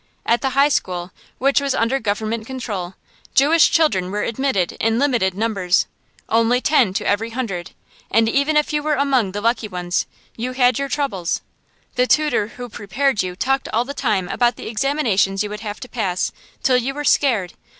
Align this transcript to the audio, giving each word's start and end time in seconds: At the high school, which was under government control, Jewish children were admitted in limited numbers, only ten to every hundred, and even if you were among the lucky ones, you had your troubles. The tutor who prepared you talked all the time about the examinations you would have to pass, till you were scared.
At 0.25 0.41
the 0.41 0.49
high 0.57 0.69
school, 0.69 1.11
which 1.37 1.61
was 1.61 1.75
under 1.75 1.99
government 1.99 2.47
control, 2.47 2.95
Jewish 3.35 3.69
children 3.69 4.09
were 4.09 4.23
admitted 4.23 4.71
in 4.79 4.97
limited 4.97 5.35
numbers, 5.35 5.85
only 6.27 6.59
ten 6.59 6.91
to 6.95 7.05
every 7.05 7.29
hundred, 7.29 7.69
and 8.09 8.27
even 8.27 8.57
if 8.57 8.73
you 8.73 8.81
were 8.81 8.95
among 8.95 9.31
the 9.31 9.41
lucky 9.41 9.67
ones, 9.67 10.07
you 10.35 10.53
had 10.53 10.79
your 10.79 10.89
troubles. 10.89 11.41
The 11.97 12.07
tutor 12.07 12.47
who 12.57 12.67
prepared 12.67 13.21
you 13.21 13.35
talked 13.35 13.69
all 13.69 13.85
the 13.85 13.93
time 13.93 14.27
about 14.29 14.55
the 14.55 14.65
examinations 14.67 15.43
you 15.43 15.51
would 15.51 15.59
have 15.59 15.79
to 15.81 15.87
pass, 15.87 16.31
till 16.63 16.77
you 16.77 16.95
were 16.95 17.05
scared. 17.05 17.53